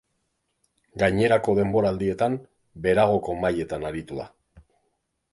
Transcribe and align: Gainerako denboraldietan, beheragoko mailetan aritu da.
Gainerako 1.01 1.53
denboraldietan, 1.59 2.37
beheragoko 2.85 3.35
mailetan 3.43 3.85
aritu 3.91 4.17
da. 4.23 4.27